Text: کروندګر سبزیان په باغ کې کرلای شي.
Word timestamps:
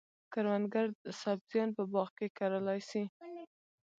کروندګر 0.33 0.87
سبزیان 1.21 1.69
په 1.77 1.83
باغ 1.91 2.09
کې 2.17 2.27
کرلای 2.37 2.79
شي. 2.89 3.03